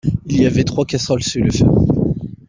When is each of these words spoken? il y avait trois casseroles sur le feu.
il 0.25 0.41
y 0.41 0.47
avait 0.47 0.63
trois 0.63 0.83
casseroles 0.83 1.21
sur 1.21 1.45
le 1.45 1.51
feu. 1.51 1.65